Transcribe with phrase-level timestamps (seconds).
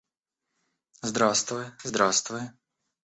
[1.03, 2.41] Здравствуй, здравствуй.